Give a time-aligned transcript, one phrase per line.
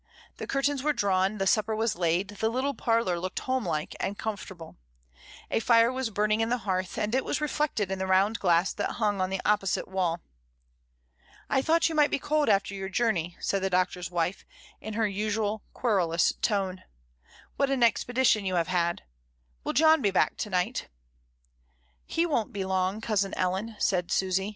[0.37, 4.17] The curtains were drawn, the supper was laid, the little parlour looked home like and
[4.17, 4.77] comfortable;
[5.51, 8.73] a fire was burning in the hearth, and it was reflected in the round glass
[8.73, 10.19] that hung on the opposite wall.
[11.51, 14.43] "I thought you might be cold after your journey," said the Doctor's wife,
[14.79, 16.81] in her usual querulous tone.
[17.57, 19.03] "What an expedition you have had;
[19.63, 20.87] will John be back to night?"
[22.07, 24.49] "He won't be long, cousin Ellen," said Susy.